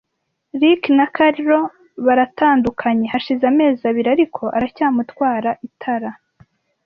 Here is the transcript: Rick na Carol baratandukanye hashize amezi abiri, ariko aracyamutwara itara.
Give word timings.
Rick 0.61 0.83
na 0.97 1.05
Carol 1.15 1.65
baratandukanye 2.05 3.05
hashize 3.13 3.43
amezi 3.51 3.81
abiri, 3.89 4.09
ariko 4.15 4.43
aracyamutwara 4.57 5.49
itara. 5.67 6.09